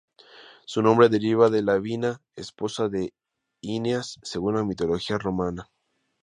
[0.65, 3.13] Su nombre deriva de Lavinia, esposa de
[3.61, 5.69] Eneas según la mitología romana.